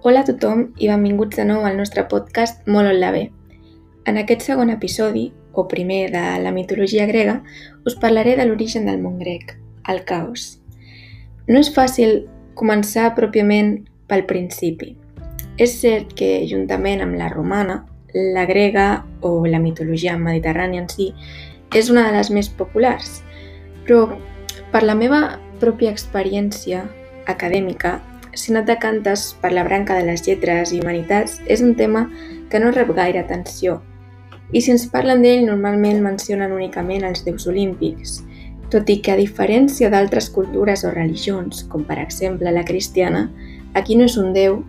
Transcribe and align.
Hola 0.00 0.20
a 0.22 0.26
tothom 0.28 0.60
i 0.78 0.86
benvinguts 0.86 1.34
de 1.34 1.42
nou 1.42 1.64
al 1.66 1.74
nostre 1.74 2.04
podcast 2.06 2.60
Molt 2.70 2.86
on 2.86 3.00
la 3.00 3.08
ve. 3.10 3.24
En 4.06 4.14
aquest 4.20 4.44
segon 4.46 4.70
episodi, 4.70 5.24
o 5.50 5.64
primer 5.66 6.12
de 6.12 6.20
la 6.38 6.52
mitologia 6.54 7.02
grega, 7.10 7.40
us 7.82 7.96
parlaré 7.98 8.36
de 8.38 8.44
l'origen 8.46 8.86
del 8.86 9.00
món 9.02 9.16
grec, 9.18 9.56
el 9.90 10.04
caos. 10.06 10.60
No 11.48 11.58
és 11.58 11.72
fàcil 11.74 12.28
començar 12.54 13.08
pròpiament 13.16 13.72
pel 14.06 14.22
principi. 14.30 14.92
És 15.58 15.74
cert 15.80 16.14
que, 16.14 16.46
juntament 16.46 17.02
amb 17.02 17.18
la 17.18 17.32
romana, 17.32 17.80
la 18.14 18.44
grega 18.46 19.02
o 19.18 19.32
la 19.50 19.58
mitologia 19.58 20.14
mediterrània 20.14 20.84
en 20.84 20.86
si 20.92 21.08
és 21.74 21.90
una 21.90 22.06
de 22.06 22.14
les 22.14 22.30
més 22.30 22.46
populars, 22.46 23.24
però 23.82 24.06
per 24.70 24.84
la 24.86 24.94
meva 24.94 25.40
pròpia 25.58 25.90
experiència 25.90 26.84
acadèmica 27.26 27.96
si 28.38 28.54
no 28.54 28.62
t'acantes 28.64 29.32
per 29.42 29.52
la 29.52 29.64
branca 29.66 29.96
de 29.98 30.06
les 30.06 30.24
lletres 30.26 30.72
i 30.72 30.80
humanitats, 30.80 31.38
és 31.46 31.62
un 31.64 31.74
tema 31.78 32.06
que 32.50 32.60
no 32.62 32.72
rep 32.72 32.94
gaire 32.96 33.20
atenció. 33.20 33.80
I 34.52 34.62
si 34.64 34.72
ens 34.72 34.86
parlen 34.88 35.22
d'ell, 35.24 35.44
normalment 35.44 36.00
mencionen 36.04 36.54
únicament 36.56 37.04
els 37.04 37.24
déus 37.26 37.46
olímpics, 37.50 38.22
tot 38.72 38.88
i 38.88 38.98
que 39.04 39.12
a 39.12 39.20
diferència 39.20 39.90
d'altres 39.92 40.30
cultures 40.32 40.84
o 40.84 40.92
religions, 40.94 41.64
com 41.68 41.84
per 41.88 41.98
exemple 42.02 42.52
la 42.52 42.64
cristiana, 42.68 43.26
aquí 43.74 43.96
no 43.96 44.08
és 44.08 44.16
un 44.20 44.32
déu 44.36 44.62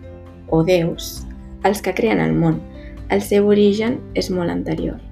o 0.48 0.62
déus 0.64 1.20
els 1.64 1.80
que 1.84 1.94
creen 1.94 2.20
el 2.24 2.34
món. 2.36 2.60
El 3.10 3.24
seu 3.26 3.48
origen 3.52 3.98
és 4.14 4.30
molt 4.32 4.52
anterior. 4.52 5.09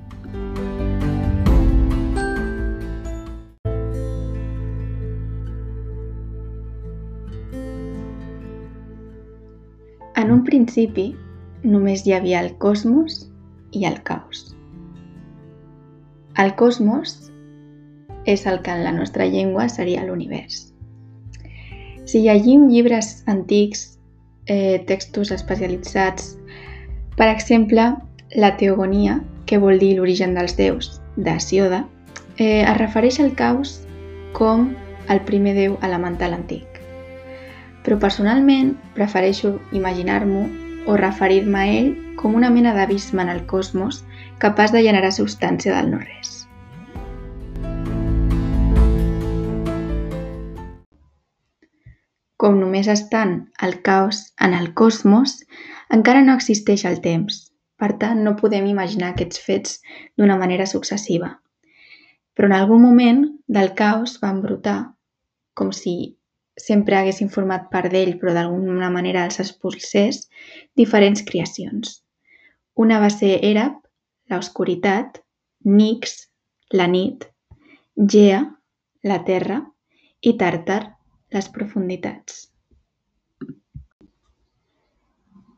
Principi, 10.48 11.10
només 11.62 12.06
hi 12.06 12.14
havia 12.16 12.40
el 12.44 12.54
cosmos 12.62 13.26
i 13.76 13.84
el 13.88 14.00
caos. 14.06 14.54
El 16.38 16.54
cosmos 16.56 17.14
és 18.24 18.46
el 18.46 18.60
que 18.62 18.72
en 18.72 18.84
la 18.84 18.94
nostra 18.94 19.26
llengua 19.26 19.68
seria 19.68 20.04
l'univers. 20.06 20.68
Si 22.08 22.22
llegim 22.24 22.68
llibres 22.70 23.24
antics, 23.28 23.98
eh, 24.46 24.80
textos 24.88 25.32
especialitzats, 25.34 26.36
per 27.18 27.28
exemple, 27.28 27.90
la 28.36 28.54
teogonia, 28.56 29.20
que 29.44 29.58
vol 29.58 29.80
dir 29.80 29.96
l'origen 29.96 30.34
dels 30.36 30.56
déus, 30.56 31.00
d'Asioda, 31.16 31.84
eh, 32.38 32.62
es 32.62 32.76
refereix 32.78 33.20
al 33.20 33.34
caos 33.34 33.80
com 34.32 34.70
el 35.08 35.24
primer 35.28 35.56
déu 35.56 35.78
elemental 35.82 36.36
antic 36.36 36.77
però 37.84 37.98
personalment 38.02 38.74
prefereixo 38.96 39.58
imaginar-m'ho 39.72 40.44
o 40.88 40.96
referir-me 40.96 41.60
a 41.60 41.70
ell 41.78 41.94
com 42.16 42.34
una 42.34 42.50
mena 42.50 42.74
d'abisme 42.74 43.22
en 43.22 43.28
el 43.28 43.44
cosmos 43.46 44.04
capaç 44.42 44.72
de 44.72 44.82
generar 44.82 45.12
substància 45.12 45.74
del 45.76 45.90
no-res. 45.92 46.38
Com 52.38 52.60
només 52.60 52.86
estan 52.88 53.50
el 53.66 53.80
caos 53.82 54.32
en 54.40 54.54
el 54.54 54.72
cosmos, 54.72 55.40
encara 55.90 56.22
no 56.22 56.36
existeix 56.38 56.84
el 56.86 57.00
temps. 57.02 57.48
Per 57.78 57.92
tant, 57.98 58.22
no 58.26 58.36
podem 58.38 58.66
imaginar 58.70 59.12
aquests 59.12 59.42
fets 59.42 59.80
d'una 60.18 60.36
manera 60.38 60.66
successiva. 60.66 61.32
Però 62.34 62.46
en 62.46 62.54
algun 62.54 62.82
moment 62.82 63.24
del 63.46 63.74
caos 63.74 64.18
van 64.22 64.40
brotar, 64.42 64.78
com 65.54 65.74
si 65.74 66.17
sempre 66.58 66.96
haguessin 66.98 67.30
format 67.32 67.68
part 67.72 67.92
d'ell 67.92 68.16
però 68.20 68.34
d'alguna 68.34 68.90
manera 68.90 69.24
els 69.28 69.40
expulsés, 69.44 70.26
diferents 70.76 71.24
creacions. 71.28 72.02
Una 72.78 73.00
va 73.02 73.10
ser 73.10 73.38
Erap, 73.42 73.80
l'oscuritat, 74.30 75.22
Nix, 75.64 76.28
la 76.72 76.86
nit, 76.86 77.24
Gea, 77.98 78.42
la 79.02 79.18
terra, 79.24 79.62
i 80.22 80.34
Tàrtar, 80.38 80.82
les 81.34 81.48
profunditats. 81.54 82.44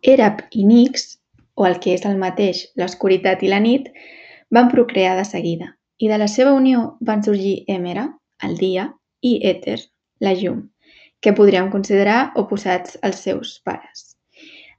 Erap 0.01 0.47
i 0.57 0.65
Nix, 0.65 1.21
o 1.55 1.67
el 1.69 1.77
que 1.85 1.93
és 1.99 2.07
el 2.09 2.17
mateix, 2.21 2.65
l'oscuritat 2.81 3.43
i 3.45 3.53
la 3.53 3.61
nit, 3.61 3.91
van 4.51 4.71
procrear 4.73 5.17
de 5.19 5.27
seguida, 5.29 5.75
i 6.01 6.09
de 6.09 6.17
la 6.19 6.29
seva 6.29 6.57
unió 6.57 6.95
van 7.05 7.23
sorgir 7.27 7.59
Èmera, 7.69 8.07
el 8.49 8.57
dia, 8.57 8.89
i 9.21 9.37
Èter, 9.45 9.77
la 10.25 10.33
llum, 10.33 10.63
que 11.21 11.35
podríem 11.37 11.69
considerar 11.71 12.33
oposats 12.41 12.99
als 13.03 13.21
seus 13.27 13.59
pares. 13.65 14.17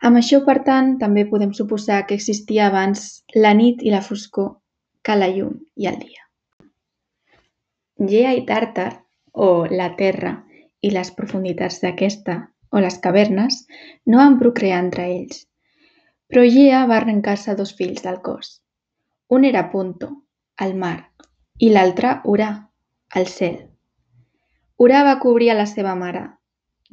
Amb 0.01 0.17
això, 0.17 0.41
per 0.45 0.63
tant, 0.65 0.95
també 1.01 1.27
podem 1.29 1.53
suposar 1.53 2.05
que 2.07 2.17
existia 2.17 2.67
abans 2.67 3.21
la 3.35 3.53
nit 3.53 3.83
i 3.85 3.93
la 3.93 4.01
foscor 4.01 4.55
que 5.05 5.17
la 5.17 5.29
llum 5.29 5.59
i 5.77 5.89
el 5.91 5.99
dia. 6.01 6.25
Gea 8.09 8.33
i 8.33 8.41
Tàrtar, 8.47 8.89
o 9.31 9.67
la 9.69 9.91
Terra 9.95 10.33
i 10.81 10.89
les 10.89 11.11
profunditats 11.13 11.79
d'aquesta, 11.83 12.39
o 12.73 12.81
les 12.81 12.97
cavernes, 13.03 13.61
no 14.07 14.17
van 14.17 14.39
procrear 14.41 14.81
entre 14.81 15.05
ells. 15.13 15.45
Però 16.31 16.43
Gea 16.49 16.85
va 16.89 16.97
arrencar-se 16.97 17.55
dos 17.59 17.75
fills 17.77 18.01
del 18.01 18.21
cos. 18.25 18.61
Un 19.29 19.45
era 19.45 19.67
Punto, 19.69 20.09
el 20.65 20.73
mar, 20.75 20.97
i 21.59 21.69
l'altre 21.69 22.17
Urà, 22.25 22.49
el 23.15 23.27
cel. 23.27 23.70
Urà 24.81 25.03
va 25.05 25.19
cobrir 25.21 25.51
a 25.51 25.57
la 25.57 25.67
seva 25.69 25.93
mare, 25.97 26.23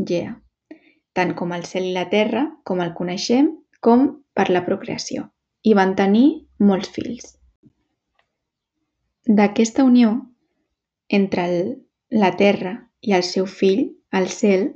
Gea, 0.09 0.35
tant 1.17 1.35
com 1.39 1.55
el 1.57 1.65
cel 1.65 1.87
i 1.89 1.95
la 1.95 2.09
terra, 2.13 2.45
com 2.69 2.83
el 2.85 2.93
coneixem, 2.99 3.49
com 3.81 4.05
per 4.37 4.49
la 4.53 4.65
procreació, 4.67 5.25
i 5.65 5.73
van 5.79 5.95
tenir 6.01 6.27
molts 6.71 6.93
fills. 6.95 7.31
D'aquesta 9.39 9.87
unió 9.89 10.13
entre 11.21 11.47
el, 11.49 11.73
la 12.11 12.35
terra 12.37 12.75
i 13.01 13.17
el 13.17 13.25
seu 13.31 13.47
fill, 13.47 13.87
el 14.21 14.29
cel, 14.35 14.69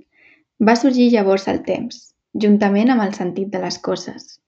va 0.68 0.78
sorgir 0.80 1.10
llavors 1.12 1.48
el 1.52 1.62
temps, 1.68 2.00
juntament 2.44 2.92
amb 2.92 3.04
el 3.04 3.12
sentit 3.18 3.52
de 3.52 3.60
les 3.62 3.78
coses. 3.90 4.38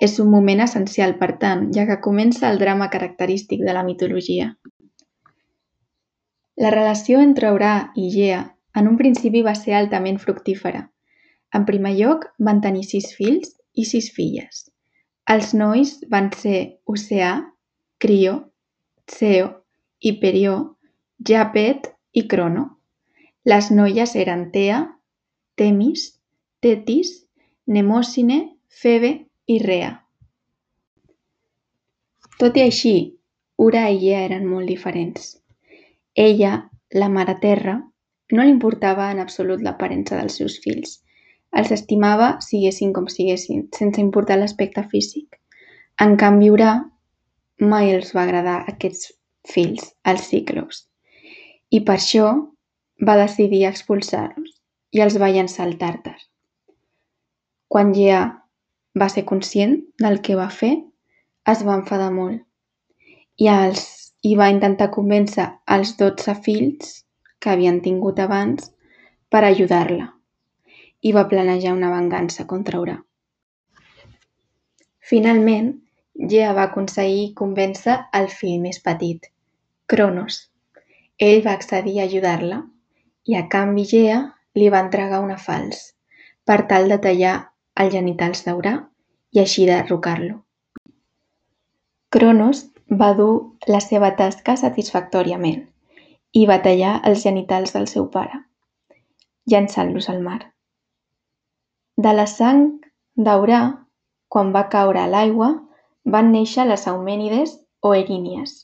És 0.00 0.18
un 0.22 0.30
moment 0.32 0.60
essencial, 0.64 1.16
per 1.20 1.32
tant, 1.42 1.68
ja 1.76 1.86
que 1.88 2.00
comença 2.04 2.48
el 2.50 2.60
drama 2.60 2.88
característic 2.92 3.64
de 3.64 3.74
la 3.76 3.84
mitologia. 3.86 4.54
La 6.60 6.70
relació 6.72 7.20
entre 7.24 7.50
Urà 7.56 7.74
i 7.96 8.10
Gea 8.12 8.40
en 8.76 8.88
un 8.88 8.96
principi 8.98 9.40
va 9.46 9.54
ser 9.56 9.72
altament 9.78 10.18
fructífera. 10.20 10.82
En 11.56 11.64
primer 11.68 11.94
lloc, 11.96 12.26
van 12.48 12.60
tenir 12.66 12.84
sis 12.84 13.08
fills 13.16 13.54
i 13.72 13.86
sis 13.88 14.10
filles. 14.16 14.66
Els 15.34 15.54
nois 15.56 15.94
van 16.12 16.28
ser 16.36 16.60
Oceà, 16.84 17.32
Crio, 18.04 18.36
Ceo, 19.08 19.48
Hiperió, 20.00 20.54
Japet 21.32 21.90
i 22.12 22.26
Crono. 22.28 22.66
Les 23.48 23.72
noies 23.72 24.14
eren 24.16 24.46
Tea, 24.52 24.84
Temis, 25.56 26.06
Tetis, 26.60 27.16
Nemòsine, 27.66 28.40
Febe 28.68 29.16
i 29.46 29.58
Rea. 29.64 29.94
Tot 32.40 32.56
i 32.56 32.68
així, 32.68 32.96
Ura 33.56 33.88
i 33.88 34.10
Ea 34.12 34.26
eren 34.28 34.44
molt 34.48 34.68
diferents. 34.68 35.38
Ella, 36.22 36.70
la 36.90 37.08
Mare 37.08 37.36
Terra, 37.40 37.78
no 38.32 38.44
li 38.44 38.52
importava 38.52 39.06
en 39.12 39.20
absolut 39.22 39.62
l'aparença 39.64 40.18
dels 40.18 40.34
seus 40.40 40.58
fills. 40.64 40.98
Els 41.56 41.70
estimava 41.74 42.34
siguessin 42.44 42.92
com 42.96 43.06
siguessin, 43.08 43.62
sense 43.76 44.02
importar 44.02 44.36
l'aspecte 44.38 44.84
físic. 44.90 45.38
En 46.04 46.18
canvi, 46.20 46.50
Urà 46.52 46.74
mai 47.72 47.94
els 47.94 48.12
va 48.16 48.26
agradar 48.26 48.58
aquests 48.72 49.14
fills, 49.48 49.86
els 50.12 50.26
ciclos, 50.28 50.82
i 51.70 51.80
per 51.88 51.96
això 51.96 52.28
va 53.08 53.16
decidir 53.22 53.64
expulsar-los 53.70 54.52
i 54.92 55.00
els 55.06 55.16
va 55.22 55.32
llançar 55.32 55.64
al 55.64 55.76
Tàrtar. 55.80 56.18
Quan 57.72 57.94
Gea 57.96 58.20
va 59.00 59.08
ser 59.08 59.24
conscient 59.24 59.76
del 60.04 60.20
que 60.20 60.36
va 60.36 60.50
fer, 60.50 60.74
es 61.48 61.64
va 61.64 61.80
enfadar 61.80 62.12
molt 62.12 62.44
i 63.40 63.48
els 63.48 63.99
i 64.26 64.34
va 64.36 64.50
intentar 64.52 64.90
convèncer 64.94 65.46
els 65.76 65.94
dotze 66.00 66.34
fills 66.46 66.96
que 67.40 67.52
havien 67.52 67.80
tingut 67.84 68.18
abans 68.20 68.72
per 69.32 69.44
ajudar-la 69.46 70.10
i 71.00 71.12
va 71.16 71.28
planejar 71.28 71.72
una 71.76 71.90
vengança 71.92 72.44
contra 72.46 72.80
Urà. 72.80 72.98
Finalment, 75.10 75.70
Gea 76.30 76.50
va 76.52 76.66
aconseguir 76.68 77.30
convèncer 77.38 77.96
el 78.18 78.28
fill 78.28 78.60
més 78.60 78.80
petit, 78.84 79.30
Cronos. 79.88 80.36
Ell 81.16 81.40
va 81.46 81.54
accedir 81.56 81.96
a 82.00 82.04
ajudar-la 82.04 82.60
i 83.30 83.36
a 83.38 83.46
canvi 83.54 83.86
Gea 83.88 84.20
li 84.60 84.68
va 84.74 84.82
entregar 84.84 85.22
una 85.24 85.38
fals 85.40 85.80
per 86.44 86.60
tal 86.68 86.92
de 86.92 87.00
tallar 87.06 87.34
els 87.80 87.94
genitals 87.96 88.44
d'Urà 88.44 88.74
i 89.32 89.40
així 89.40 89.66
derrocar-lo. 89.70 90.36
Cronos 92.10 92.66
va 92.90 93.12
dur 93.14 93.56
la 93.70 93.80
seva 93.80 94.10
tasca 94.18 94.56
satisfactòriament 94.58 95.62
i 96.34 96.46
va 96.46 96.60
tallar 96.62 97.00
els 97.06 97.22
genitals 97.22 97.72
del 97.74 97.86
seu 97.90 98.08
pare, 98.10 98.42
llançant-los 99.50 100.08
al 100.10 100.20
mar. 100.22 100.40
De 101.96 102.12
la 102.14 102.26
sang 102.26 102.80
Daurà, 103.16 103.60
quan 104.28 104.52
va 104.54 104.68
caure 104.72 105.00
a 105.02 105.08
l'aigua, 105.10 105.50
van 106.04 106.30
néixer 106.32 106.66
les 106.66 106.86
Eumènides 106.86 107.56
o 107.82 107.94
Erínies. 107.94 108.54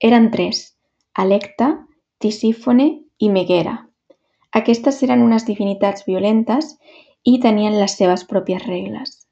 Eren 0.00 0.30
tres, 0.30 0.78
Electa, 1.18 1.86
Tisífone 2.18 2.86
i 3.18 3.28
Meguera. 3.30 3.76
Aquestes 4.52 5.02
eren 5.02 5.22
unes 5.22 5.44
divinitats 5.46 6.06
violentes 6.06 6.76
i 7.24 7.38
tenien 7.42 7.76
les 7.78 7.96
seves 7.98 8.24
pròpies 8.24 8.64
regles. 8.66 9.26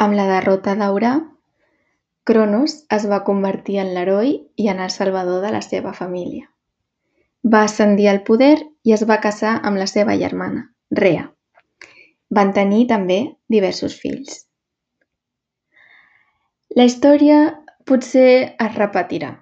Amb 0.00 0.16
la 0.16 0.26
derrota 0.30 0.74
d'Aurà, 0.78 1.18
Cronos 2.30 2.74
es 2.94 3.04
va 3.10 3.24
convertir 3.26 3.80
en 3.82 3.88
l'heroi 3.94 4.28
i 4.64 4.68
en 4.70 4.78
el 4.84 4.90
salvador 4.94 5.40
de 5.42 5.48
la 5.50 5.62
seva 5.66 5.90
família. 6.00 6.44
Va 7.54 7.64
ascendir 7.66 8.06
al 8.10 8.20
poder 8.28 8.52
i 8.86 8.94
es 8.94 9.02
va 9.10 9.16
casar 9.24 9.56
amb 9.70 9.82
la 9.82 9.88
seva 9.90 10.14
germana, 10.20 10.62
Rea. 11.00 11.24
Van 12.38 12.54
tenir 12.60 12.84
també 12.94 13.18
diversos 13.56 13.98
fills. 14.04 14.44
La 16.78 16.86
història 16.86 17.42
potser 17.90 18.30
es 18.68 18.78
repetirà, 18.78 19.34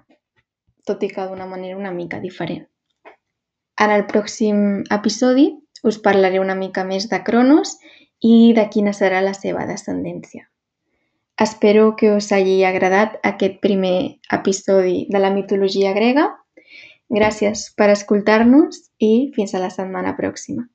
tot 0.89 1.05
i 1.05 1.13
que 1.13 1.29
d'una 1.29 1.45
manera 1.45 1.77
una 1.77 1.93
mica 1.93 2.17
diferent. 2.25 2.65
En 3.85 3.93
el 3.93 4.09
pròxim 4.09 4.79
episodi 5.01 5.51
us 5.85 6.01
parlaré 6.09 6.41
una 6.41 6.57
mica 6.57 6.89
més 6.93 7.05
de 7.13 7.21
Cronos 7.21 7.77
i 8.25 8.55
de 8.57 8.65
quina 8.73 8.97
serà 8.97 9.21
la 9.21 9.37
seva 9.37 9.69
descendència. 9.69 10.49
Espero 11.39 11.95
que 11.95 12.11
us 12.11 12.33
hagi 12.35 12.57
agradat 12.67 13.13
aquest 13.23 13.61
primer 13.63 14.19
episodi 14.37 15.05
de 15.13 15.21
la 15.23 15.29
mitologia 15.31 15.93
grega. 15.95 16.25
Gràcies 17.17 17.61
per 17.79 17.87
escoltar-nos 17.93 18.81
i 18.99 19.31
fins 19.37 19.55
a 19.55 19.61
la 19.63 19.69
setmana 19.71 20.17
pròxima. 20.17 20.67